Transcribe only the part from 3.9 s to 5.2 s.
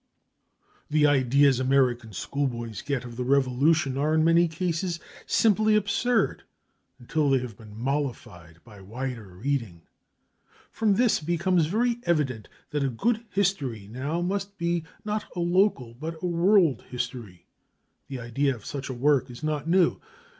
are in many cases